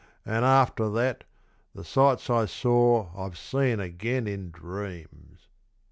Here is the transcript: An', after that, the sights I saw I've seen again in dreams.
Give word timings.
An', 0.25 0.43
after 0.43 0.89
that, 0.89 1.25
the 1.75 1.83
sights 1.83 2.27
I 2.31 2.47
saw 2.47 3.11
I've 3.15 3.37
seen 3.37 3.79
again 3.79 4.25
in 4.25 4.49
dreams. 4.49 5.47